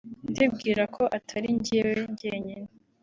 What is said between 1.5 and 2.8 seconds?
njyewe njyenyine